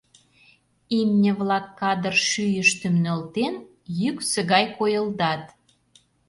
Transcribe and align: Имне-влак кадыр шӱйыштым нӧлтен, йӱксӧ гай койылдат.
Имне-влак 0.99 1.65
кадыр 1.79 2.15
шӱйыштым 2.29 2.95
нӧлтен, 3.03 3.53
йӱксӧ 3.99 4.41
гай 4.51 4.65
койылдат. 4.77 5.43